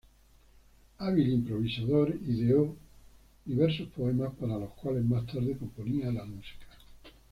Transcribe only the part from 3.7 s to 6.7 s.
poemas, para los cuales más tarde componía la música.